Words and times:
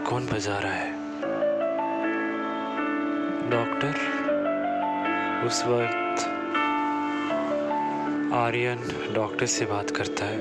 कौन 0.00 0.26
बजा 0.26 0.58
रहा 0.58 0.72
है? 0.72 0.92
डॉक्टर 3.50 3.94
उस 5.46 5.64
वक्त 5.66 6.22
आर्यन 8.34 9.12
डॉक्टर 9.14 9.46
से 9.46 9.66
बात 9.66 9.90
करता 9.90 10.24
है। 10.24 10.38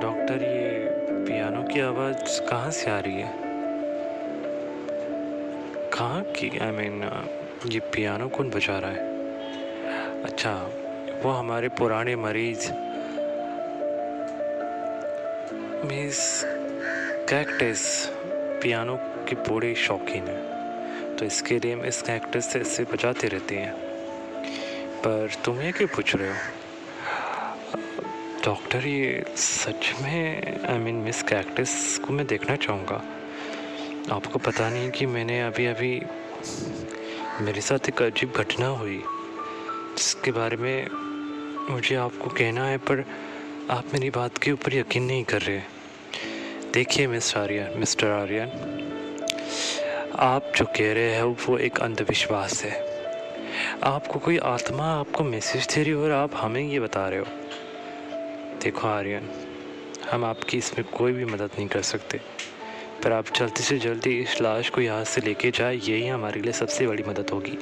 डॉक्टर 0.00 0.34
ये 0.34 0.88
पियानो 1.26 1.62
की 1.62 1.80
आवाज़ 1.80 2.48
कहाँ 2.50 2.70
से 2.70 2.90
आ 2.90 2.98
रही 2.98 3.14
है? 3.14 3.32
कहाँ 5.90 6.22
की? 6.22 6.58
आई 6.58 6.70
I 6.70 6.74
मीन 6.74 7.02
mean, 7.02 7.74
ये 7.74 7.80
पियानो 7.80 8.28
कौन 8.28 8.50
बजा 8.50 8.78
रहा 8.78 8.90
है? 8.90 9.18
अच्छा 10.22 10.70
वो 11.22 11.30
हमारे 11.30 11.68
पुराने 11.68 12.16
मरीज़ 12.16 12.72
मिस 15.86 16.44
कैक्टस 17.28 18.10
पियानो 18.62 18.96
के 18.96 19.36
बड़े 19.36 19.74
शौकीन 19.74 20.24
हैं। 20.28 21.16
तो 21.16 21.24
इसके 21.24 21.58
लिए 21.58 21.76
इस 21.88 22.02
कैक्टस 22.02 22.52
से 22.52 22.60
इससे 22.60 22.84
बजाते 22.84 23.28
रहते 23.28 23.56
हैं। 23.56 23.72
पर 24.98 25.30
तुम 25.44 25.60
ये 25.60 25.72
क्यों 25.72 25.88
पूछ 25.88 26.16
रहे 26.16 26.28
हो? 26.28 26.36
डॉक्टर 28.44 28.86
ये 28.86 29.24
सच 29.36 29.94
में 30.02 30.58
आई 30.66 30.78
मीन 30.78 30.94
मिस 30.94 31.22
कैक्टस 31.22 32.00
को 32.06 32.12
मैं 32.12 32.26
देखना 32.26 32.56
चाहूँगा। 32.56 33.02
आपको 34.12 34.38
पता 34.38 34.70
नहीं 34.70 34.90
कि 34.90 35.06
मैंने 35.06 35.42
अभी 35.42 35.66
अभी 35.66 36.02
मेरे 37.40 37.60
साथ 37.60 37.88
एक 37.88 38.02
अजीब 38.02 38.32
घटना 38.36 38.66
हुई, 38.66 39.02
जिसके 39.98 40.32
बारे 40.32 40.56
में 40.56 40.88
मुझे 41.70 41.96
आपको 41.96 42.30
कहना 42.30 42.64
है, 42.64 42.78
पर 42.78 43.04
आप 43.70 43.84
मेरी 43.92 44.10
बात 44.10 44.38
के 44.38 44.52
ऊपर 44.52 44.74
यकीन 44.74 45.02
नहीं 45.02 45.24
कर 45.24 45.40
रहे। 45.40 45.77
देखिए 46.74 47.06
मिस्टर 47.06 47.38
आर्यन 47.40 47.78
मिस्टर 47.78 48.10
आर्यन, 48.10 48.50
आप 50.18 50.52
जो 50.56 50.64
कह 50.66 50.92
रहे 50.92 51.10
हैं 51.10 51.22
वो 51.22 51.56
एक 51.58 51.78
अंधविश्वास 51.80 52.62
है। 52.64 52.72
आपको 53.84 54.18
कोई 54.18 54.36
आत्मा, 54.38 54.84
आपको 54.84 55.24
मैसेज 55.24 55.66
दे 55.66 55.82
रही 55.82 55.92
हो 55.92 56.04
और 56.04 56.10
आप 56.10 56.30
हमें 56.34 56.60
ये 56.62 56.80
बता 56.80 57.08
रहे 57.08 57.18
हो। 57.18 57.26
देखो 58.62 58.88
आर्यन, 58.88 59.28
हम 60.10 60.24
आपकी 60.24 60.58
इसमें 60.58 60.86
कोई 60.88 61.12
भी 61.12 61.24
मदद 61.24 61.50
नहीं 61.58 61.68
कर 61.68 61.82
सकते, 61.82 62.20
पर 63.04 63.12
आप 63.12 63.34
जल्दी 63.36 63.62
से 63.62 63.78
जल्दी 63.78 64.18
इस 64.20 64.40
लाश 64.42 64.70
को 64.70 64.80
यहाँ 64.80 65.04
से 65.04 65.20
लेके 65.20 65.50
जाए, 65.50 65.74
यही 65.74 66.06
हमारे 66.06 66.40
लिए 66.40 66.52
सबसे 66.52 66.86
बड़ी 66.86 67.02
मदद 67.02 67.30
होगी। 67.32 67.58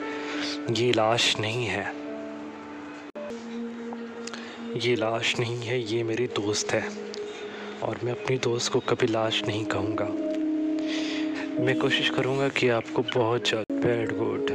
ये 0.82 0.92
लाश 0.92 1.34
नहीं 1.41 1.66
है। 1.66 1.92
ये 4.78 4.94
लाश 4.96 5.38
नहीं 5.38 5.60
है, 5.62 5.80
ये 5.80 6.02
मेरी 6.02 6.26
दोस्त 6.26 6.72
है। 6.72 7.16
और 7.82 7.98
मैं 8.05 8.12
अपनी 8.12 8.36
दोस्त 8.36 8.72
को 8.72 8.80
कभी 8.80 9.06
लाश 9.06 9.42
नहीं 9.46 9.64
कहूँगा। 9.64 10.05
मैं 11.64 11.78
कोशिश 11.78 12.10
करूँगा 12.10 12.48
कि 12.48 12.69
आपको 12.69 13.02
बहुत 13.02 13.48
जल्द 13.48 13.72
बैड 13.72 14.10
गुड। 14.12 14.46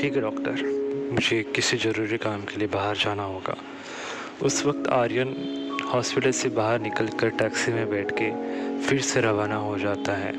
ठीक 0.00 0.14
है, 0.14 0.20
डॉक्टर। 0.20 0.52
मुझे 1.12 1.42
किसी 1.42 1.76
ज़रूरी 1.76 2.16
काम 2.16 2.42
के 2.42 2.58
लिए 2.58 2.68
बाहर 2.68 2.96
जाना 2.96 3.22
होगा। 3.22 3.56
उस 4.42 4.66
वक्त 4.66 4.88
आर्यन 4.88 5.36
हॉस्पिटल 5.94 6.30
से 6.30 6.48
बाहर 6.48 6.80
निकलकर 6.80 7.28
टैक्सी 7.28 7.72
में 7.72 7.90
बैठ 7.90 8.10
के 8.22 8.30
फिर 8.80 9.00
से 9.00 9.20
रवाना 9.20 9.56
हो 9.56 9.78
जाता 9.78 10.12
है। 10.12 10.32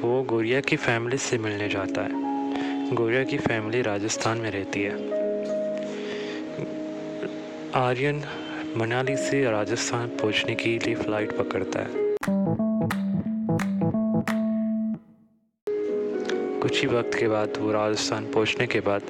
वो 0.00 0.22
गोरिया 0.22 0.60
की 0.60 0.76
फैमिली 0.76 1.18
से 1.18 1.38
मिलने 1.38 1.68
जाता 1.68 2.02
है। 2.02 2.26
गोरिया 2.94 3.24
की 3.24 3.38
फैमिली 3.38 3.82
राजस्थान 3.82 4.38
में 4.38 4.50
रहती 4.50 4.82
है। 4.82 4.92
आर्यन 7.74 8.22
मनाली 8.78 9.16
से 9.16 9.50
राजस्थान 9.50 10.08
पहुँचने 10.08 10.54
के 10.54 10.78
लिए 10.78 10.94
फ़्लाइट 10.94 11.32
पकड़ता 11.32 11.80
है। 11.80 11.88
कुछ 16.60 16.80
ही 16.80 16.86
वक्त 16.86 17.18
के 17.18 17.28
बाद, 17.28 17.52
वो 17.58 17.72
राजस्थान 17.72 18.32
पहुँचने 18.32 18.66
के 18.66 18.80
बाद, 18.80 19.02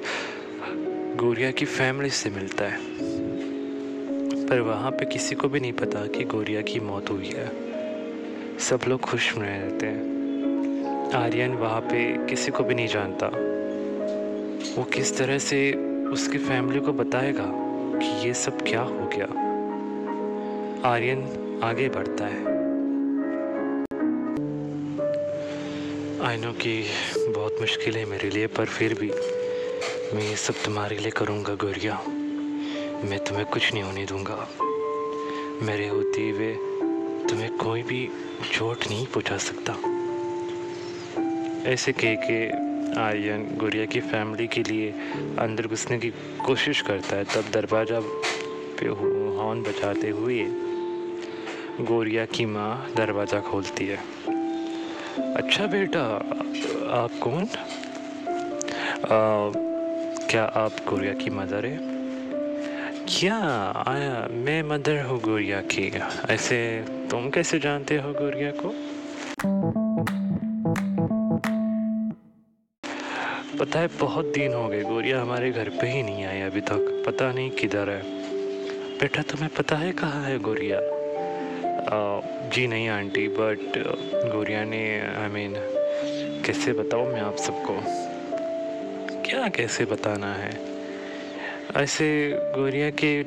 गोरिया 1.15 1.51
की 1.51 1.65
फैमिली 1.65 2.09
से 2.09 2.29
मिलता 2.29 2.65
है। 2.65 2.77
पर 4.47 4.59
वहाँ 4.59 4.91
पे 4.91 5.05
किसी 5.05 5.35
को 5.35 5.49
भी 5.49 5.59
नहीं 5.59 5.73
पता 5.73 6.07
कि 6.07 6.23
गोरिया 6.23 6.61
की 6.61 6.79
मौत 6.79 7.09
हुई 7.09 7.27
है। 7.27 7.51
सब 8.59 8.79
लोग 8.87 8.99
खुश 8.99 9.37
में 9.37 9.59
रहते 9.59 9.85
हैं। 9.85 11.13
आर्यन 11.13 11.51
वहाँ 11.51 11.81
पे 11.81 12.27
किसी 12.27 12.51
को 12.51 12.63
भी 12.63 12.75
नहीं 12.75 12.87
जानता। 12.87 13.27
वो 14.77 14.83
किस 14.83 15.17
तरह 15.17 15.37
से 15.37 15.73
उसकी 16.09 16.37
फैमिली 16.37 16.79
को 16.79 16.93
बताएगा 16.93 17.45
कि 17.99 18.27
ये 18.27 18.33
सब 18.33 18.61
क्या 18.61 18.81
हो 18.81 19.09
गया? 19.17 19.48
आर्यन 20.85 21.21
आगे 21.63 21.87
बढ़ता 21.89 22.25
है। 22.25 22.39
आई 26.21 26.37
नो 26.37 26.51
कि 26.53 26.83
बहुत 27.27 27.57
मुश्किल 27.61 27.97
है 27.97 28.05
मेरे 28.05 28.29
लिए, 28.29 28.47
पर 28.47 28.65
फिर 28.65 28.93
भी 28.93 29.09
मैं 30.13 30.23
ये 30.23 30.35
सब 30.35 30.63
तुम्हारे 30.65 30.97
लिए 30.97 31.11
करूँगा 31.11 31.53
गोरिया 31.55 31.95
मैं 33.03 33.19
तुम्हें 33.19 33.45
कुछ 33.45 33.73
नहीं 33.73 33.83
होने 33.83 34.05
दूँगा। 34.05 34.47
मेरे 35.63 35.87
होते 35.87 36.29
हुए 36.29 36.53
तुम्हें 37.29 37.57
कोई 37.57 37.83
भी 37.83 38.07
चोट 38.53 38.87
नहीं 38.87 39.05
पहुँचा 39.05 39.37
सकता। 39.37 39.73
ऐसे 41.71 41.91
कह 41.91 42.15
के 42.23 42.39
आर्यन 43.01 43.47
गुड़िया 43.57 43.85
की 43.85 43.99
फैमिली 43.99 44.47
के 44.47 44.63
लिए 44.63 44.91
अंदर 45.39 45.67
घुसने 45.67 45.99
की 45.99 46.09
कोशिश 46.45 46.81
करता 46.81 47.15
है, 47.15 47.23
तब 47.25 47.51
दरवाज़ा 47.53 47.99
पे 48.79 48.87
हॉर्न 48.87 49.61
बजाते 49.61 50.09
हुए 50.09 50.43
गोरिया 51.79 52.25
की 52.25 52.45
माँ 52.45 52.93
दरवाज़ा 52.97 53.39
खोलती 53.39 53.85
है। 53.85 53.97
अच्छा 55.33 55.67
बेटा 55.67 56.01
आप 56.93 57.11
कौन? 57.21 57.43
आ, 59.03 59.51
क्या 60.27 60.43
आप 60.43 60.71
गोरिया 60.89 61.13
की 61.13 61.29
मदर 61.29 61.65
है? 61.65 61.79
क्या? 63.07 63.37
आया 63.87 64.27
मैं 64.31 64.63
मदर 64.63 65.01
हूँ 65.01 65.19
गोरिया 65.21 65.61
की। 65.61 65.91
ऐसे 66.29 66.85
तुम 67.11 67.29
कैसे 67.29 67.59
जानते 67.59 67.97
हो 67.97 68.13
गोरिया 68.13 68.51
को? 68.51 68.73
पता 73.59 73.79
है 73.79 73.87
बहुत 73.99 74.25
दिन 74.25 74.53
हो 74.53 74.67
गए 74.67 74.83
गोरिया 74.83 75.21
हमारे 75.21 75.51
घर 75.51 75.69
पे 75.69 75.87
ही 75.87 76.03
नहीं 76.03 76.25
आई 76.25 76.41
अभी 76.41 76.61
तक। 76.61 77.03
पता 77.07 77.31
नहीं 77.31 77.51
किधर 77.51 77.89
है। 77.89 78.01
बेटा 78.99 79.21
तुम्हें 79.21 79.49
पता 79.57 79.75
है 79.75 79.91
कहाँ 79.91 80.23
है 80.23 80.39
गोरिया? 80.39 80.98
जी 81.91 82.67
नहीं 82.67 82.89
आंटी 82.89 83.27
बट 83.27 83.77
गोरिया 84.31 84.63
ने 84.63 84.99
आई 85.01 85.29
I 85.29 85.31
मीन 85.31 85.53
mean, 85.53 86.45
कैसे 86.45 86.73
बताऊँ 86.73 87.07
मैं 87.13 87.21
आप 87.21 87.35
सबको? 87.35 87.73
क्या 89.25 89.47
कैसे 89.47 89.85
बताना 89.85 90.33
है? 90.33 90.51
ऐसे 91.75 92.31
गोरिया 92.33 92.89
के 92.89 93.23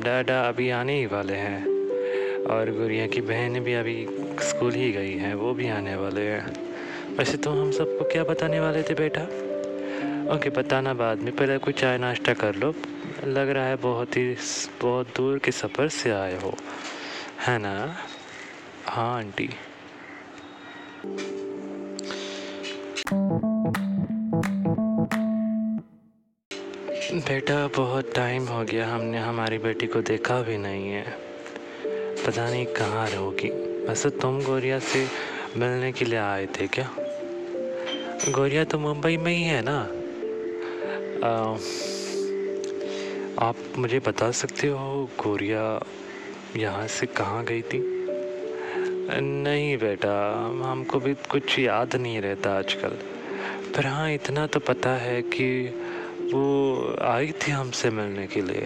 डाडा 0.00 0.40
अभी 0.48 0.70
आने 0.70 0.98
ही 0.98 1.06
वाले 1.06 1.34
हैं 1.34 1.62
और 2.44 2.70
गोरिया 2.70 3.06
की 3.06 3.20
बहन 3.20 3.60
भी 3.60 3.74
अभी 3.74 4.06
स्कूल 4.42 4.72
ही 4.72 4.92
गई 4.92 5.12
हैं 5.12 5.34
वो 5.34 5.54
भी 5.54 5.68
आने 5.68 5.96
वाले 5.96 6.20
हैं। 6.20 6.52
वैसे 7.18 7.36
तो 7.36 7.50
हम 7.50 7.70
सबको 7.70 8.04
क्या 8.04 8.24
बताने 8.24 8.60
वाले 8.60 8.82
थे 8.82 8.94
बेटा? 8.94 9.22
ओके 10.34 10.50
बताना 10.50 10.94
बाद 10.94 11.22
में 11.22 11.36
पहले 11.36 11.58
कोई 11.58 11.72
चाय 11.72 11.98
नाश्ता 11.98 12.32
कर 12.34 12.54
लो। 12.54 12.74
लग 13.24 13.48
रहा 13.48 13.66
है 13.66 13.76
बहुत 13.76 14.16
ही 14.16 14.36
बहुत 14.82 15.06
दूर 15.16 15.38
के 15.38 15.52
सफ़र 15.52 15.88
से 15.88 16.10
आए 16.10 16.36
हो। 16.40 16.54
है 17.38 17.58
ना? 17.58 17.96
हाँ 18.86 19.18
आंटी। 19.18 19.48
बेटा 27.12 27.68
बहुत 27.68 28.14
टाइम 28.14 28.46
हो 28.46 28.64
गया। 28.64 28.88
हमने 28.88 29.18
हमारी 29.18 29.58
बेटी 29.58 29.86
को 29.86 30.00
देखा 30.00 30.40
भी 30.42 30.56
नहीं 30.58 30.88
है। 30.88 31.18
पता 32.26 32.50
नहीं 32.50 32.66
कहाँ 32.66 33.08
रहोगी। 33.08 33.50
वैसे 33.86 34.10
तुम 34.10 34.42
गोरिया 34.42 34.78
से 34.78 35.08
मिलने 35.56 35.92
के 35.92 36.04
लिए 36.04 36.18
आए 36.18 36.46
थे 36.46 36.66
क्या? 36.66 36.90
गोरिया 38.28 38.64
तो 38.64 38.78
मुंबई 38.78 39.16
में 39.16 39.32
ही 39.32 39.42
है 39.42 39.62
ना? 39.68 39.78
आ, 41.24 41.56
आप 43.48 43.56
मुझे 43.78 43.98
बता 43.98 44.30
सकते 44.30 44.68
हो 44.68 45.10
गोरिया 45.18 45.80
यहाँ 46.56 46.86
से 46.86 47.06
कहाँ 47.06 47.44
गई 47.44 47.62
थी? 47.62 47.78
नहीं 49.20 49.78
बेटा 49.78 50.34
हमको 50.64 51.00
भी 51.00 51.14
कुछ 51.14 51.58
याद 51.58 51.96
नहीं 51.96 52.20
रहता 52.20 52.58
आजकल। 52.58 52.88
पर 53.76 53.86
हाँ 53.86 54.12
इतना 54.12 54.46
तो 54.46 54.60
पता 54.60 54.90
है 54.90 55.22
कि 55.22 55.66
वो 56.32 56.96
आई 57.02 57.32
थी 57.32 57.50
हमसे 57.50 57.90
मिलने 57.90 58.26
के 58.26 58.40
लिए। 58.40 58.62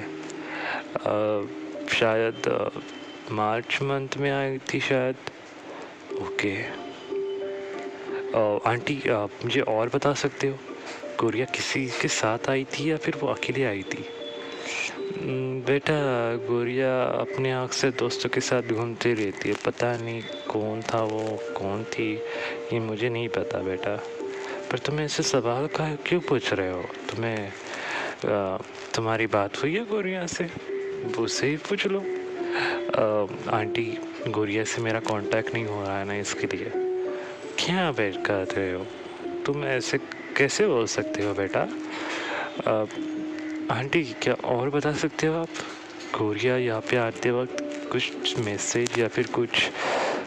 आ, 0.97 1.43
शायद 1.89 2.71
मार्च 3.31 3.79
मंथ 3.83 4.09
में 4.17 4.31
आई 4.31 4.59
थी 4.59 4.81
शायद। 4.81 5.17
ओके। 6.23 6.63
आ, 8.39 8.71
आंटी 8.71 9.09
आप 9.09 9.31
मुझे 9.45 9.61
और 9.61 9.91
बता 9.95 10.15
सकते 10.15 10.47
हो? 10.47 10.59
गोरिया 11.21 11.45
किसी 11.45 11.87
के 11.87 12.09
साथ 12.09 12.39
आई 12.49 12.65
थी 12.65 12.91
या 12.91 12.97
फिर 12.97 13.17
वो 13.17 13.29
अकेले 13.29 13.65
आई 13.65 13.83
थी? 13.83 14.05
बेटा 15.13 15.95
गोरिया 16.47 16.91
अपने 17.05 17.51
आँख 17.53 17.73
से 17.73 17.91
दोस्तों 17.91 18.29
के 18.31 18.41
साथ 18.41 18.73
घूमती 18.73 19.13
रहती 19.15 19.49
है। 19.49 19.55
पता 19.65 19.93
नहीं 19.97 20.23
कौन 20.49 20.81
था 20.83 21.03
वो 21.03 21.21
कौन 21.57 21.83
थी 21.85 22.13
ये 22.73 22.79
मुझे 22.81 23.09
नहीं 23.09 23.29
पता 23.29 23.59
बेटा। 23.63 23.97
पर 24.71 24.79
तुम्हें 24.79 25.05
ऐसे 25.05 25.23
सवाल 25.23 25.67
का 25.77 25.89
क्यों 26.07 26.21
पूछ 26.21 26.53
रहे 26.53 26.71
हो? 26.71 26.83
तुम्हें 27.11 27.53
तुम्हारी 28.95 29.27
बात 29.27 29.63
हुई 29.63 29.75
है 29.75 29.85
गोरिया 29.87 30.27
से? 30.27 30.49
उससे 31.19 31.47
ही 31.47 31.57
पूछ 31.69 31.87
लो। 31.87 32.01
आंटी 33.53 33.87
गोरिया 34.29 34.65
से 34.65 34.83
मेरा 34.83 35.01
कांटेक्ट 35.01 35.55
नहीं 35.55 35.65
हो 35.67 35.83
रहा 35.83 35.99
है 35.99 36.05
ना 36.05 36.15
इसके 36.17 36.47
लिए। 36.57 36.73
क्या 37.59 37.91
बैठ 37.93 38.17
कर 38.27 38.55
रहे 38.57 38.73
हो? 38.73 38.87
तुम 39.47 39.65
ऐसे 39.65 39.99
कैसे 40.37 40.67
बोल 40.67 40.87
सकते 40.87 41.23
हो 41.23 41.35
बेटा? 41.35 41.69
आ, 42.67 42.85
आंटी, 43.73 44.03
क्या 44.23 44.35
और 44.47 44.71
बता 44.71 44.93
सकते 44.93 45.27
हो 45.27 45.35
आप? 45.35 45.49
कोरिया 46.15 46.57
यहाँ 46.57 46.81
पे 46.81 46.97
आते 46.97 47.31
वक्त 47.31 47.89
कुछ 47.93 48.39
मैसेज 48.39 48.99
या 48.99 49.09
फिर 49.09 49.27
कुछ 49.27 49.71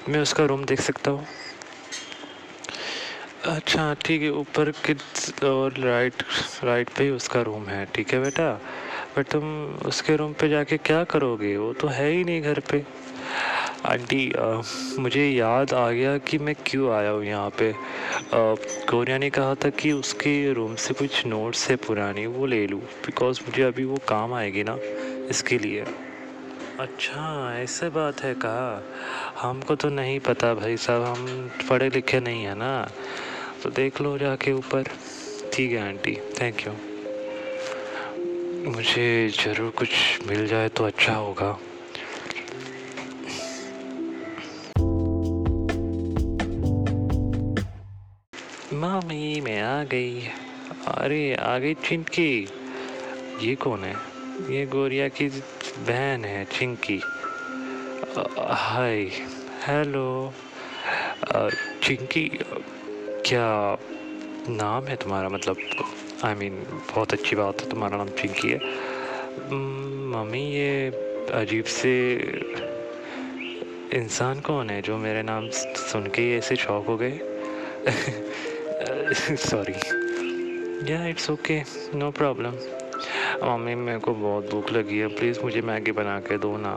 मैं 0.10 0.20
उसका 0.20 0.46
रूम 0.46 0.64
देख 0.66 0.82
सकता 0.82 1.12
हूँ। 1.12 1.26
अच्छा 3.46 3.94
ठीक 4.06 4.22
है, 4.22 4.30
ऊपर 4.32 4.72
किड्स 4.86 5.44
और 5.44 5.78
राइट 5.80 6.24
राइट 6.64 6.90
पे 6.90 7.04
ही 7.04 7.10
उसका 7.10 7.42
रूम 7.42 7.68
है, 7.68 7.86
ठीक 7.86 8.14
है 8.14 8.22
बेटा? 8.24 8.52
बट 9.18 9.28
तुम 9.28 9.66
उसके 9.86 10.16
रूम 10.16 10.34
पे 10.34 10.50
जाके 10.50 10.78
क्या 10.78 11.04
करोगे? 11.04 11.56
वो 11.58 11.72
तो 11.74 11.88
है 11.88 12.10
ही 12.12 12.24
नहीं 12.24 12.42
घर 12.42 12.60
पे। 12.60 12.84
आंटी 13.86 14.32
मुझे 15.00 15.28
याद 15.28 15.74
आ 15.74 15.90
गया 15.92 16.18
कि 16.20 16.38
मैं 16.38 16.56
क्यों 16.66 16.92
आया 16.94 17.10
हूँ 17.10 17.24
यहाँ 17.26 17.50
पे। 17.60 17.72
कोरिया 18.90 19.18
ने 19.18 19.30
कहा 19.30 19.56
था 19.56 19.70
कि 19.72 19.92
उसके 19.92 20.54
रूम 20.54 20.76
से 20.76 20.94
कुछ 20.94 21.26
नोट्स 21.26 21.70
है 21.70 21.76
पुरानी, 21.78 22.26
वो 22.26 22.46
ले 22.46 22.66
लूँ 22.68 22.82
बिकॉज़ 23.06 23.42
मुझे 23.48 23.64
अभी 23.64 23.84
वो 23.86 23.98
काम 24.08 24.34
आएगी 24.34 24.64
ना 24.64 24.78
इसके 25.30 25.58
लिए। 25.60 25.86
अच्छा 26.80 27.54
ऐसे 27.56 27.90
बात 27.90 28.22
है 28.24 28.34
कहा 28.36 28.82
हमको 29.42 29.76
तो 29.76 29.90
नहीं 29.90 30.20
पता 30.20 30.54
भाई 30.54 30.78
साहब, 30.78 31.04
हम 31.04 31.50
पढ़े 31.70 31.90
लिखे 31.90 32.20
नहीं 32.20 32.44
है 32.44 32.56
ना। 32.56 32.88
तो 33.64 33.70
देख 33.72 34.02
लो 34.02 34.18
जाके 34.18 34.52
ऊपर। 34.54 34.84
ठीक 35.54 35.72
है 35.72 35.88
आंटी 35.88 36.18
थैंक 36.42 36.68
यू 36.68 36.74
मुझे 38.72 39.08
ज़रूर 39.36 39.72
कुछ 39.78 39.90
मिल 40.28 40.48
जाए 40.48 40.70
तो 40.70 40.84
अच्छा 40.86 41.14
होगा। 41.16 41.58
मामी 48.76 49.42
मैं 49.42 49.62
आ 49.62 49.84
गई। 49.84 50.22
अरे 50.88 51.36
आ 51.36 51.58
गई 51.58 51.74
चिंकी। 51.74 52.48
ये 53.42 53.56
कौन 53.56 53.84
है? 53.84 53.94
ये 54.56 54.66
गोरिया 54.66 55.08
की 55.08 55.28
बहन 55.78 56.26
है 56.26 56.46
चिंकी। 56.46 57.02
Hi 58.50 59.02
hello. 59.68 60.34
चिंकी 61.84 62.32
क्या 63.26 63.78
नाम 64.50 64.84
है 64.84 64.96
तुम्हारा? 64.96 65.30
मतलब 65.30 65.58
आई 66.24 66.34
I 66.34 66.38
मीन 66.38 66.64
mean, 66.64 66.96
बहुत 66.96 67.14
अच्छी 67.14 67.36
बात 67.36 67.62
है 67.62 67.70
तुम्हारा 67.70 67.98
नाम 67.98 68.10
चिंकी 68.10 68.50
है। 68.50 68.60
मम्मी 70.14 70.44
ये 70.44 70.90
अजीब 71.34 71.66
से 71.66 72.14
इंसान 73.94 74.40
कौन 74.40 74.70
है 74.70 74.82
जो 74.82 74.98
मेरे 74.98 75.22
नाम 75.22 75.50
सुन 75.76 76.08
के 76.08 76.38
ऐसे 76.38 76.56
शौक 76.56 76.86
हो 76.86 76.98
गए? 76.98 77.20
सॉरी 79.14 79.74
या 80.92 81.06
it's 81.08 81.30
okay 81.30 81.62
no 81.96 82.10
problem 82.12 82.54
mummy, 83.44 83.76
मेरे 83.76 84.00
को 84.00 84.14
बहुत 84.14 84.50
भूख 84.52 84.72
लगी 84.72 84.98
है। 84.98 85.08
प्लीज़ 85.08 85.40
मुझे 85.40 85.62
मैगी 85.62 85.92
बना 85.92 86.20
के 86.20 86.38
दो 86.38 86.56
ना। 86.58 86.74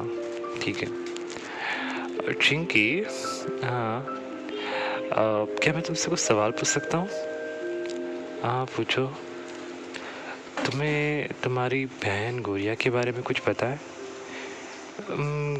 ठीक 0.63 0.77
है। 0.77 2.33
चिंकी 2.33 3.03
हाँ। 3.65 4.05
क्या 5.13 5.73
मैं 5.73 5.83
तुमसे 5.83 6.11
कुछ 6.11 6.19
सवाल 6.19 6.51
पूछ 6.51 6.69
सकता 6.69 6.99
हूँ? 6.99 7.09
हाँ 8.43 8.65
पूछो। 8.67 9.07
तुम्हें 10.67 11.29
तुम्हारी 11.45 11.85
बहन 12.05 12.43
गोरिया 12.43 12.75
के 12.75 12.91
बारे 12.91 13.13
में 13.13 13.23
कुछ 13.23 13.39
पता 13.39 13.67
है? 13.67 13.81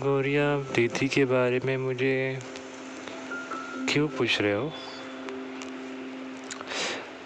गोरिया 0.05 0.57
दीदी 0.75 1.09
के 1.09 1.25
बारे 1.25 1.61
में 1.65 1.77
मुझे 1.77 2.39
क्यों 3.93 4.09
पूछ 4.09 4.41
रहे 4.41 4.55
हो? 4.55 4.73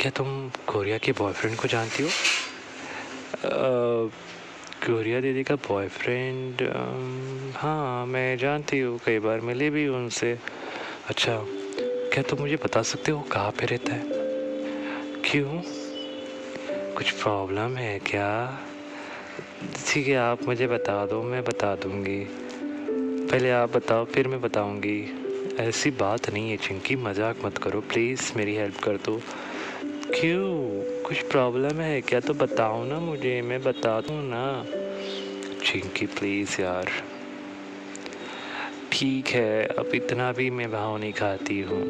क्या 0.02 0.10
तुम 0.10 0.48
कोरिया 0.66 0.96
के 0.98 1.12
बॉयफ्रेंड 1.12 1.56
को 1.56 1.68
जानती 1.68 2.02
हो? 2.02 2.08
कोरिया 4.86 5.20
दीदी 5.20 5.42
का 5.42 5.54
बॉयफ्रेंड 5.54 6.62
हाँ 7.56 8.06
मैं 8.06 8.36
जानती 8.38 8.78
हूँ, 8.80 8.98
कई 9.06 9.18
बार 9.18 9.40
मिली 9.40 9.68
भी 9.70 9.86
उनसे। 9.88 10.32
अच्छा 11.08 11.36
क्या 12.12 12.22
तुम 12.22 12.40
मुझे 12.40 12.56
बता 12.56 12.82
सकते 12.82 13.12
हो 13.12 13.20
कहाँ 13.20 13.50
पे 13.50 13.66
रहता 13.66 13.94
है? 13.94 14.02
क्यों? 15.30 15.62
कुछ 16.96 17.10
प्रॉब्लम 17.10 17.76
है 17.76 17.98
क्या? 17.98 18.30
ठीक 19.86 20.08
है, 20.08 20.16
आप 20.16 20.42
मुझे 20.42 20.66
बता 20.66 21.06
दो, 21.06 21.22
मैं 21.22 21.44
बता 21.44 21.74
दूँगी। 21.76 22.20
पहले 23.30 23.50
आप 23.50 23.76
बताओ, 23.76 24.04
फिर 24.04 24.28
मैं 24.28 24.40
बताऊँगी। 24.40 25.00
ऐसी 25.60 25.90
बात 25.90 26.30
नहीं 26.30 26.50
है, 26.50 26.56
चिंकी, 26.56 26.96
मज़ाक 26.96 27.44
मत 27.44 27.58
करो 27.58 27.80
प्लीज़ 27.80 28.32
मेरी 28.36 28.54
हेल्प 28.54 28.82
कर 28.82 28.96
दो। 28.96 29.20
क्यों? 30.14 30.82
कुछ 31.02 31.22
प्रॉब्लम 31.22 31.80
है 31.80 32.00
क्या? 32.00 32.20
तो 32.20 32.34
बताओ 32.34 32.84
ना 32.84 32.98
मुझे, 33.00 33.42
मैं 33.42 33.62
बता 33.62 34.00
दूँ 34.00 34.20
ना। 34.24 34.64
चिंकी 35.64 36.06
प्लीज़ 36.06 36.62
यार। 36.62 36.90
ठीक 38.92 39.26
है, 39.26 39.64
अब 39.64 39.90
इतना 39.94 40.32
भी 40.32 40.50
मैं 40.50 40.72
भाव 40.72 40.96
नहीं 40.98 41.12
खाती 41.12 41.60
हूँ। 41.60 41.82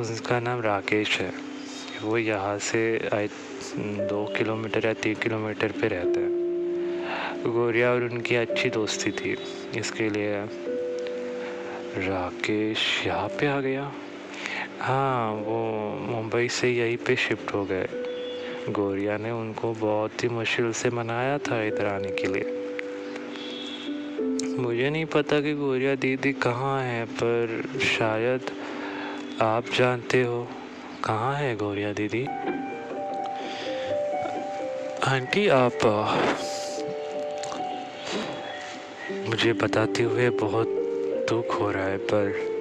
उसका 0.00 0.40
नाम 0.40 0.60
राकेश 0.60 1.20
है। 1.20 1.32
वो 2.02 2.18
यहाँ 2.18 2.58
से 2.58 3.08
आई 3.14 3.28
दो 4.08 4.34
किलोमीटर 4.38 4.86
या 4.86 4.92
तीन 4.92 5.14
किलोमीटर 5.14 5.72
पे 5.72 5.88
रहता 5.88 6.20
है। 6.20 6.42
गोरिया 7.52 7.90
और 7.90 8.04
उनकी 8.04 8.34
अच्छी 8.34 8.70
दोस्ती 8.70 9.10
थी, 9.10 9.36
इसके 9.76 10.10
लिए। 10.10 10.34
राकेश 12.08 13.06
यहाँ 13.06 13.28
पे 13.28 13.46
आ 13.46 13.60
गया। 13.60 13.92
हाँ 14.82 15.32
वो 15.32 15.58
मुंबई 16.00 16.48
से 16.48 16.68
यहीं 16.70 16.96
पे 16.96 17.16
शिफ्ट 17.16 17.54
हो 17.54 17.64
गए। 17.64 17.86
गोरिया 18.68 19.16
ने 19.16 19.30
उनको 19.30 19.72
बहुत 19.72 20.22
ही 20.24 20.28
मुश्किल 20.28 20.72
से 20.72 20.90
मनाया 20.90 21.38
था 21.38 21.62
इधर 21.62 21.86
आने 21.86 22.10
के 22.10 22.28
लिए। 22.28 22.44
मुझे 24.58 24.90
नहीं 24.90 25.04
पता 25.04 25.40
कि 25.40 25.54
गोरिया 25.54 25.94
दीदी 25.94 26.32
कहाँ 26.32 26.82
है, 26.82 27.04
पर 27.04 27.62
शायद 27.82 28.50
आप 29.40 29.64
जानते 29.78 30.22
हो 30.22 30.48
कहाँ 31.04 31.34
है 31.34 31.56
गोरिया 31.56 31.92
दीदी? 31.92 32.26
आंटी, 35.06 35.48
आप 35.48 35.78
मुझे 39.28 39.52
बताते 39.52 40.02
हुए 40.02 40.30
बहुत 40.30 40.66
दुख 41.28 41.60
हो 41.60 41.70
रहा 41.70 41.84
है, 41.84 41.98
पर 41.98 42.51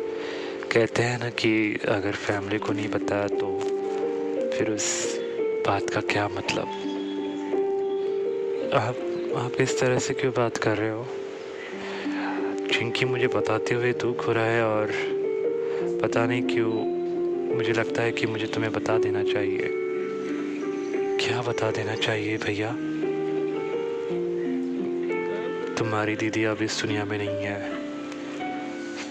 कहते 0.72 1.04
हैं 1.04 1.20
ना 1.20 1.30
कि 1.30 1.80
अगर 1.88 2.12
फैमिली 2.12 2.58
को 2.58 2.74
नहीं 2.74 2.90
बताया 2.90 3.28
तो 3.28 3.60
फिर 4.54 4.72
उस 4.72 5.18
बात 5.68 5.90
का 5.90 6.02
क्या 6.02 6.28
मतलब? 6.28 6.68
आप 8.74 8.96
आप 9.38 9.62
इस 9.62 9.80
तरह 9.80 10.00
से 10.00 10.14
क्यों 10.14 10.34
बात 10.34 10.58
कर 10.58 10.78
रहे 10.78 10.90
हो? 10.90 11.08
चिंकी 12.74 13.06
मुझे 13.06 13.28
बताते 13.28 13.76
हुए 13.76 13.94
दुख 13.94 14.28
हो 14.28 14.34
रहा 14.34 14.46
है 14.46 14.64
और 14.64 14.92
पता 16.04 16.26
नहीं 16.26 16.44
क्यों 16.44 16.74
मुझे 17.56 17.74
लगता 17.74 18.02
है 18.02 18.12
कि 18.12 18.28
मुझे 18.28 18.48
तुम्हें 18.48 18.74
बता 18.74 18.98
देना 18.98 19.24
चाहिए। 19.24 19.70
क्या 21.26 21.42
बता 21.42 21.72
देना 21.72 21.96
चाहिए 21.96 22.38
भैया? 22.38 22.72
तुम्हारी 25.76 26.16
दीदी 26.16 26.44
अब 26.44 26.62
इस 26.62 26.82
दुनिया 26.82 27.06
में 27.06 27.18
नहीं 27.18 27.46
है। 27.46 27.72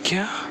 क्या? 0.07 0.50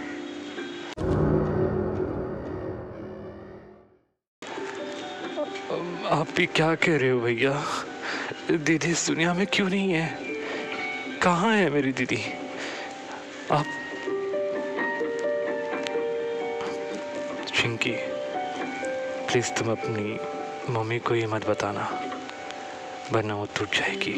आप 6.10 6.28
भी 6.38 6.46
क्या 6.46 6.76
कह 6.76 6.98
रहे 6.98 7.10
हो 7.10 7.20
भैया? 7.20 7.64
दीदी, 8.52 8.88
इस 8.88 9.08
दुनिया 9.08 9.34
में 9.34 9.48
क्यों 9.48 9.70
नहीं 9.70 9.92
है? 9.92 10.20
कहाँ 11.22 11.56
है 11.56 11.70
मेरी 11.70 11.92
दीदी? 11.92 12.20
आप 13.52 13.66
चिंकी 17.48 17.92
प्लीज़ 19.28 19.52
तुम 19.52 19.72
अपनी 19.72 20.18
मम्मी 20.74 21.00
को 21.00 21.16
ये 21.16 21.28
मत 21.28 21.50
बताना, 21.50 22.02
वरना 23.12 23.36
वो 23.36 23.46
टूट 23.46 23.68
जाएगी। 23.68 24.14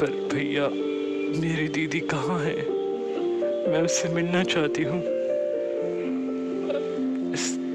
पर 0.00 0.10
भैया, 0.34 0.68
मेरी 1.40 1.68
दीदी 1.68 2.00
कहाँ 2.00 2.40
है? 2.40 2.56
मैं 3.68 3.82
उससे 3.84 4.08
मिलना 4.08 4.44
चाहती 4.44 4.82
हूँ। 4.82 5.02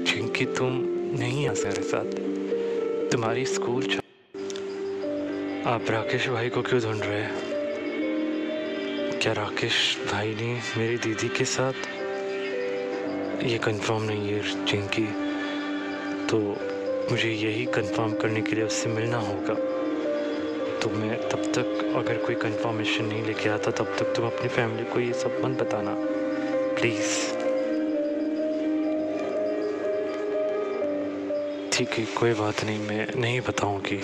चिंकी, 0.04 0.44
तुम 0.44 0.93
नहीं 1.14 1.48
आ 1.48 1.52
मेरे 1.52 1.82
साथ। 1.82 2.04
तुम्हारी 3.12 3.44
स्कूल 3.46 3.82
आप 5.66 5.90
राकेश 5.90 6.28
भाई 6.28 6.48
को 6.48 6.62
क्यों 6.62 6.80
ढूंढ 6.82 7.02
रहे 7.02 7.20
हैं? 7.20 7.34
क्या 9.22 9.32
राकेश 9.32 9.98
भाई 10.12 10.34
ने 10.34 10.60
मेरी 10.78 10.96
दीदी 10.96 11.28
के 11.28 11.44
साथ? 11.44 11.72
ये 13.44 13.58
कंफर्म 13.58 14.02
नहीं 14.02 14.28
है 14.28 14.66
चिंकी 14.66 15.06
तो 16.26 16.38
मुझे 17.10 17.30
यही 17.30 17.64
कंफर्म 17.64 18.12
करने 18.12 18.42
के 18.42 18.56
लिए 18.56 18.64
उससे 18.64 18.88
मिलना 18.88 19.18
होगा। 19.18 19.54
तो 20.78 20.90
मैं 20.90 21.28
तब 21.28 21.42
तक 21.54 21.92
अगर 21.96 22.16
कोई 22.16 22.34
कंफर्मेशन 22.34 23.04
नहीं 23.04 23.24
लेके 23.24 23.48
आता, 23.48 23.70
तब 23.70 23.96
तक 23.98 24.12
तुम 24.16 24.26
अपनी 24.26 24.48
फैमिली 24.48 24.84
को 24.84 25.00
ये 25.00 25.12
सब 25.12 25.40
मत 25.44 25.62
बताना। 25.62 25.94
प्लीज़ 26.80 27.33
ठीक 31.74 31.88
है, 31.88 32.04
कोई 32.14 32.32
बात 32.32 32.64
नहीं, 32.64 32.78
मैं 32.78 33.06
नहीं 33.16 33.40
बताऊँगी। 33.40 33.96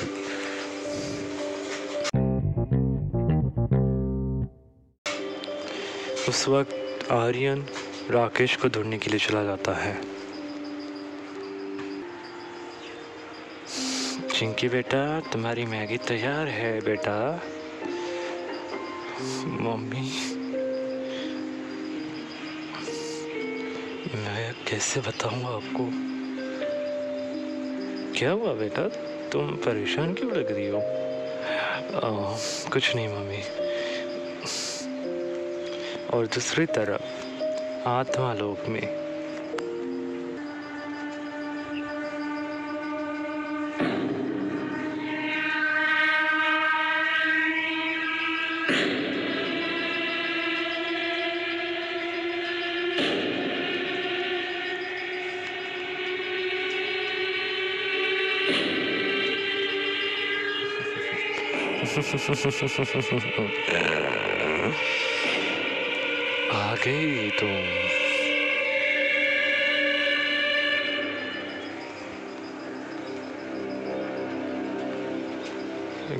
उस 6.28 6.48
वक्त 6.48 7.12
आर्यन 7.12 7.64
राकेश 8.10 8.56
को 8.56 8.68
ढूँढने 8.68 8.98
के 8.98 9.10
लिए 9.10 9.18
चला 9.18 9.42
जाता 9.44 9.74
है। 9.74 9.94
चिंकी 14.28 14.68
बेटा, 14.68 15.20
तुम्हारी 15.20 15.66
मैगी 15.66 15.96
तैयार 15.96 16.48
है 16.48 16.80
बेटा। 16.80 17.18
मम्मी, 19.46 20.08
मैं 24.16 24.54
कैसे 24.68 25.00
बताऊँगा 25.00 25.48
आपको? 25.48 26.19
क्या 28.20 28.30
हुआ 28.30 28.52
बेटा? 28.52 28.88
तुम 29.32 29.50
परेशान 29.50 30.14
क्यों 30.14 30.32
लग 30.32 30.52
रही 30.52 30.68
हो? 30.68 30.78
आ, 31.96 32.36
कुछ 32.72 32.96
नहीं 32.96 33.08
मम्मी। 33.08 33.38
और 36.14 36.26
दूसरी 36.26 36.66
तरफ़ 36.66 37.02
आत्मा 37.88 38.34
लोक 38.34 38.68
में 38.68 39.09
आ 62.10 62.14
गई 66.74 67.30
तुम 67.30 67.52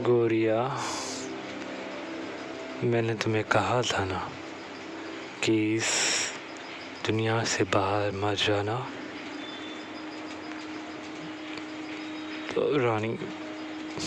गोरिया, 0.02 0.60
मैंने 2.84 3.14
तुम्हें 3.14 3.44
कहा 3.44 3.82
था 3.82 4.04
ना 4.04 4.20
कि 5.42 5.54
इस 5.74 5.90
दुनिया 7.06 7.42
से 7.44 7.64
बाहर 7.64 8.12
मत 8.14 8.36
जाना। 8.38 8.78
तो 12.54 12.60
रानी 12.78 13.12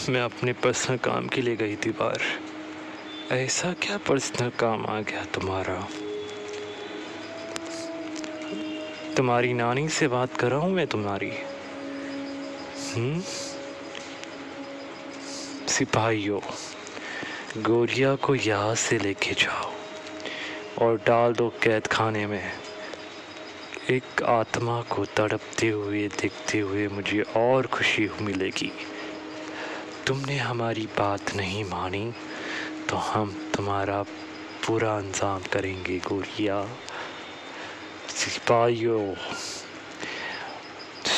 मैं 0.10 0.22
अपने 0.22 0.54
पर्सनल 0.54 0.98
काम 0.98 1.28
के 1.28 1.42
लिए 1.42 1.56
गई 1.56 1.75
थी 1.75 1.92
बाहर। 1.92 2.22
ऐसा 3.36 3.74
क्या 3.74 3.98
पर्सनल 3.98 4.50
काम 4.50 4.86
आ 4.86 5.02
गया 5.02 5.25
तुम्हारा? 5.25 5.88
तुम्हारी 9.18 9.54
नानी 9.54 9.90
से 9.90 10.08
बात 10.08 10.38
कर 10.38 10.50
रहा 10.50 10.60
हूँ 10.60 10.72
मैं, 10.72 10.88
तुम्हारी। 10.88 11.32
हम्म? 12.96 13.22
सिपाहियों, 15.68 16.40
गोरिया 17.63 18.16
को 18.16 18.36
यहाँ 18.36 18.75
से 18.75 18.98
लेके 18.98 19.32
जाओ 19.32 19.72
और 20.82 20.98
डाल 20.98 21.34
दो 21.34 21.50
कैद 21.50 21.88
खाने 21.88 22.28
में। 22.28 22.52
एक 23.90 24.24
आत्मा 24.24 24.82
को 24.82 25.06
तड़पते 25.06 25.70
हुए, 25.70 26.08
देखते 26.08 26.60
हुए 26.60 26.88
मुझे 26.88 27.22
और 27.22 27.68
खुशी 27.68 28.10
मिलेगी। 28.22 28.72
तुमने 30.08 30.38
हमारी 30.38 30.86
बात 30.86 31.36
नहीं 31.36 31.64
मानी 31.64 32.14
तो 32.90 32.96
हम 32.96 33.52
तुम्हारा 33.56 34.04
पूरा 34.68 34.98
अंजाम 34.98 35.40
करेंगे, 35.40 36.00
गोरिया। 36.00 36.70
सिपाहियों, 38.10 39.16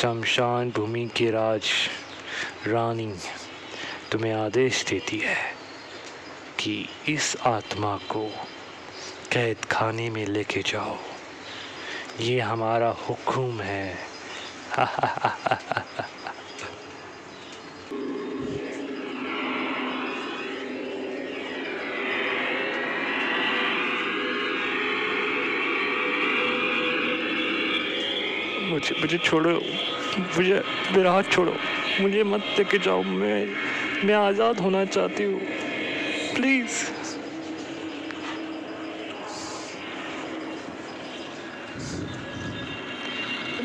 शमशान 0.00 0.70
भूमि 0.70 1.10
के 1.16 1.30
राज 1.30 1.62
रानी 2.66 3.14
तुम्हें 4.12 4.32
आदेश 4.32 4.84
देती 4.84 5.18
है 5.18 5.54
कि 6.58 6.88
इस 7.08 7.36
आत्मा 7.46 7.96
को 7.96 8.28
कैद 9.32 9.64
खाने 9.64 10.10
में 10.10 10.26
लेके 10.26 10.60
जाओ। 10.60 10.96
ये 12.20 12.40
हमारा 12.40 12.90
हुक्म 12.90 13.60
है। 13.60 13.98
मुझे 28.86 29.00
मुझे 29.00 29.18
छोड़ो। 29.18 29.50
मुझे, 30.36 30.62
मेरा 30.96 31.12
हाथ 31.12 31.22
छोड़ो। 31.22 31.56
मुझे 32.00 32.22
मत 32.22 32.42
लेके 32.58 32.78
जाओ। 32.78 33.02
मैं 33.02 33.48
मैं 34.04 34.14
आज़ाद 34.14 34.60
होना 34.60 34.84
चाहती 34.84 35.24
हूँ। 35.24 35.40
प्लीज़। 36.34 36.90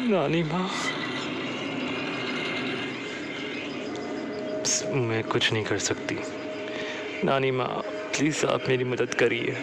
नानी 0.10 0.44
माँ। 0.44 0.72
मैं 4.94 5.24
कुछ 5.24 5.54
नहीं 5.54 5.64
कर 5.64 5.78
सकती। 5.78 6.18
नानी 7.24 7.52
माँ, 7.52 7.68
प्लीज़ 8.18 8.46
आप 8.46 8.62
मेरी 8.70 8.84
मदद 8.84 9.14
करिए। 9.14 9.58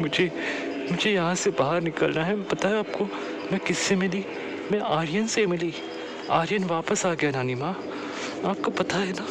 मुझे 0.00 0.30
मुझे 0.90 1.10
यहाँ 1.12 1.34
से 1.34 1.50
बाहर 1.50 1.80
निकलना 1.80 2.24
है। 2.24 2.42
पता 2.42 2.68
है 2.68 2.78
आपको, 2.78 3.04
मैं 3.52 3.58
किससे 3.58 3.96
मिली? 3.96 4.24
मैं 4.70 4.80
आर्यन 4.80 5.26
से 5.26 5.46
मिली। 5.46 5.74
आर्यन 6.30 6.64
वापस 6.64 7.06
आ 7.06 7.14
गया, 7.14 7.30
नानी 7.30 7.54
माँ। 7.54 7.72
आपको 8.44 8.70
पता 8.70 8.96
है 8.96 9.12
ना? 9.12 9.26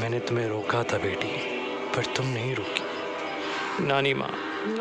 मैंने 0.00 0.20
तुम्हें 0.20 0.48
रोका 0.48 0.82
था, 0.82 0.98
बेटी, 0.98 1.32
पर 1.96 2.04
तुम 2.16 2.26
नहीं 2.26 2.54
रुकी। 2.54 3.86
नानी 3.86 4.14
माँ, 4.14 4.30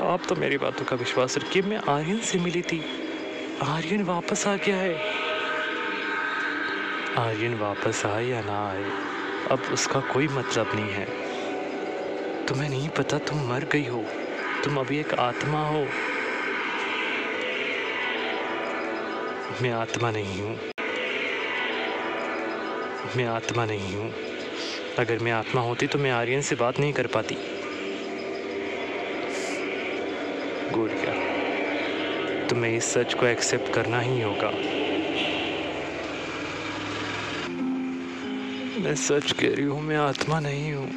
आप 0.01 0.21
तो 0.29 0.35
मेरी 0.35 0.57
बातों 0.57 0.85
का 0.85 0.95
विश्वास 0.95 1.37
रखिए, 1.37 1.61
मैं 1.61 1.77
आर्यन 1.77 2.19
से 2.19 2.39
मिली 2.39 2.61
थी। 2.61 2.81
आर्यन 3.63 4.03
वापस 4.03 4.47
आ 4.47 4.55
गया 4.55 4.77
है। 4.77 4.95
आर्यन 7.17 7.57
वापस 7.57 8.05
आए 8.05 8.25
या 8.25 8.41
ना 8.41 8.69
आए, 8.69 8.91
अब 9.51 9.73
उसका 9.73 9.99
कोई 9.99 10.27
मतलब 10.27 10.71
नहीं 10.75 10.91
है। 10.91 11.07
तुम्हें 12.47 12.69
नहीं 12.69 12.89
पता 12.89 13.17
तुम 13.17 13.47
मर 13.49 13.63
गई 13.63 13.87
हो, 13.87 14.03
तुम 14.63 14.77
अभी 14.77 14.99
एक 14.99 15.13
आत्मा 15.13 15.67
हो। 15.67 15.87
मैं 19.61 19.71
आत्मा 19.71 20.11
नहीं 20.11 20.41
हूँ। 20.41 20.57
मैं 23.17 23.25
आत्मा 23.25 23.65
नहीं 23.65 23.95
हूँ। 23.95 24.13
अगर 24.99 25.19
मैं 25.19 25.31
आत्मा 25.31 25.61
होती 25.61 25.87
तो 25.87 25.99
मैं 25.99 26.11
आर्यन 26.11 26.41
से 26.41 26.55
बात 26.55 26.79
नहीं 26.79 26.93
कर 26.93 27.07
पाती। 27.07 27.35
गुड 30.73 30.89
क्या? 30.89 31.13
तुम्हें 32.47 32.77
इस 32.77 32.93
सच 32.93 33.13
को 33.13 33.25
एक्सेप्ट 33.25 33.73
करना 33.73 33.99
ही 33.99 34.21
होगा। 34.21 34.49
मैं 38.83 38.95
सच 38.95 39.31
कह 39.31 39.55
रही 39.55 39.65
हूँ, 39.65 39.81
मैं 39.81 39.97
आत्मा 39.97 40.39
नहीं 40.39 40.73
हूँ। 40.73 40.89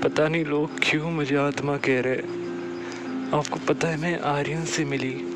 पता 0.00 0.28
नहीं 0.28 0.44
लोग 0.44 0.78
क्यों 0.82 1.10
मुझे 1.10 1.36
आत्मा 1.36 1.76
कह 1.76 2.00
रहे 2.00 2.16
आपको 3.38 3.58
पता 3.68 3.88
है 3.88 3.96
मैं 3.96 4.20
आर्यन 4.20 4.64
से 4.64 4.84
मिली। 4.84 5.31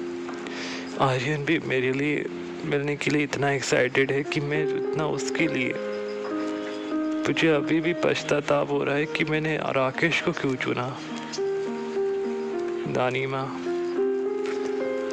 आर्यन 1.01 1.45
भी 1.45 1.59
मेरे 1.59 1.93
लिए 1.93 2.25
मिलने 2.65 2.97
के 2.97 3.11
लिए 3.11 3.23
इतना 3.23 3.53
एक्साइटेड 3.53 4.13
है 4.13 4.23
कि 4.23 4.41
मैं 4.41 4.63
इतना 4.65 5.07
उसके 5.07 5.47
लिए। 5.47 5.75
मुझे 7.29 7.49
अभी 7.49 7.81
भी 7.81 7.93
पछताताप 7.93 8.71
हो 8.71 8.85
रहा 8.85 8.95
है 8.95 9.07
कि 9.07 9.25
मैंने 9.25 9.57
राकेश 9.57 10.21
को 10.21 10.33
क्यों 10.33 10.55
चुना? 10.55 10.99
नानी 12.89 13.27
माँ 13.27 13.63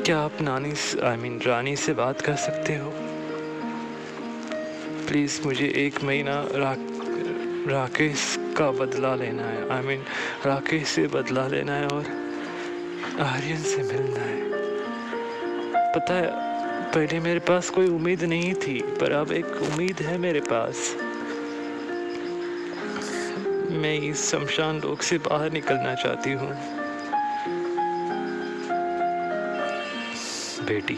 क्या 0.06 0.20
आप 0.20 0.42
नानी 0.42 1.00
आई 1.00 1.18
मीन 1.18 1.42
रानी 1.42 1.76
से 1.76 1.94
बात 1.94 2.22
कर 2.22 2.36
सकते 2.36 2.76
हो? 2.76 2.94
प्लीज़ 5.08 5.42
मुझे 5.46 5.68
एक 5.76 6.04
महीना 6.04 6.48
रा 6.52 6.76
राकेश 7.72 8.36
का 8.58 8.72
बदला 8.72 9.16
लेना 9.16 9.44
है। 9.44 9.70
I 9.70 9.84
I 9.84 9.86
mean 9.86 10.00
mean, 10.00 10.46
Rakesh 10.46 10.88
से 10.88 11.08
बदला 11.08 11.48
लेना 11.48 11.76
है 11.76 11.88
और 11.88 12.06
आर्यन 13.20 13.58
से 13.58 13.78
मिलना 13.78 14.20
है। 14.20 14.43
पता 15.96 16.14
है, 16.14 16.30
पहले 16.92 17.20
मेरे 17.20 17.40
पास 17.40 17.70
कोई 17.70 17.88
उम्मीद 17.88 18.24
नहीं 18.24 18.54
थी, 18.54 18.82
पर 18.82 19.12
अब 19.12 19.32
एक 19.32 19.46
उम्मीद 19.46 20.00
है 20.02 20.18
मेरे 20.18 20.40
पास। 20.40 20.96
मैं 23.72 24.00
इस 24.00 24.32
शमशान 24.32 24.78
लोक 24.78 25.02
से 25.02 25.18
बाहर 25.18 25.52
निकलना 25.52 25.96
चाहती 25.96 26.32
हूँ। 26.32 26.50
बेटी, 30.66 30.98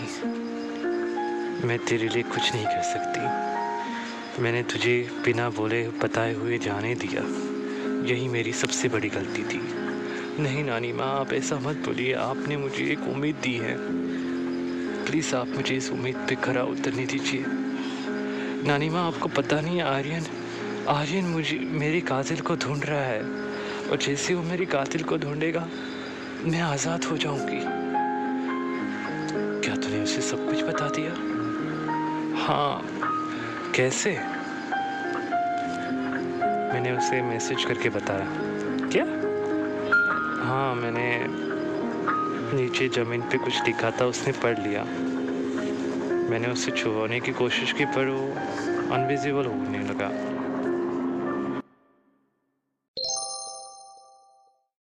मैं 1.68 1.80
तेरे 1.80 2.08
लिए 2.08 2.24
कुछ 2.24 2.54
नहीं 2.54 2.66
कर 2.66 2.82
सकती। 2.82 3.20
मैंने 4.42 4.64
तुझे 4.64 5.10
बिना 5.26 5.50
बोले, 5.50 5.88
बताए 5.88 6.34
हुए 6.34 6.58
जाने 6.58 6.96
दिया। 6.96 7.22
यही 8.14 8.28
मेरी 8.28 8.54
सबसे 8.54 8.90
बड़ी 8.90 9.10
गलती 9.10 9.44
थी। 9.44 9.62
नहीं 10.44 10.64
नानी 10.64 10.94
माँ, 10.94 11.20
आप 11.20 11.34
ऐसा 11.34 11.56
मत 11.56 11.76
बोलिए, 11.76 12.14
आपने 12.14 12.58
मुझे 12.58 12.92
एक 12.92 13.00
उम्मीद 13.00 13.36
दी 13.36 13.56
है। 13.56 14.05
प्लीज़ 15.06 15.36
आप 15.36 15.48
मुझे 15.48 15.76
इस 15.76 15.92
उम्मीद 15.92 16.16
पे 16.16 16.36
खरा 16.36 16.64
उतरने 16.64 17.06
दीजिए। 17.06 17.46
नानी 18.68 18.90
माँ, 18.90 19.08
आपको 19.08 19.30
पता 19.30 19.62
नहीं, 19.62 19.82
आर्यन 19.82 20.24
आर्यन 20.90 21.26
मुझे, 21.26 21.58
मेरी 21.58 22.02
कातिल 22.02 22.42
को 22.42 22.56
ढूंढ 22.56 22.86
रहा 22.86 23.00
है। 23.00 23.22
और 23.90 23.98
जैसे 23.98 24.34
वो 24.34 24.44
मेरी 24.44 24.66
कातिल 24.66 25.04
को 25.04 25.18
ढूंढेगा, 25.18 25.68
मैं 26.46 26.62
आज़ाद 26.62 27.04
हो 27.04 27.18
जाऊँगी। 27.18 27.62
क्या 29.62 29.76
तूने 29.76 30.04
उसे 30.04 30.22
सब 30.22 30.50
कुछ 30.50 30.64
बता 30.64 30.90
दिया? 30.90 31.12
हाँ 32.46 32.86
कैसे? 33.76 34.12
मैंने 36.74 36.92
उसे 36.92 37.22
मैसेज 37.22 37.66
करके 37.66 37.90
बताया। 37.90 38.28
क्या? 38.90 39.06
हाँ 40.46 40.76
मैंने 40.76 41.55
नीचे 42.56 42.88
ज़मीन 42.88 43.22
पे 43.22 43.38
कुछ 43.38 43.66
लिखा 43.68 43.92
था, 43.92 44.06
उसने 44.06 44.34
पढ़ 44.34 44.60
लिया। 44.60 44.84
मैंने 46.30 46.48
उसे 46.48 46.72
छुपाने 46.72 47.20
की 47.20 47.32
कोशिश 47.32 47.72
की, 47.72 47.86
पर 47.86 48.08
वो 48.08 48.32
अनविजिबल 48.96 49.46
होने 49.46 49.80
लगा। 49.80 50.35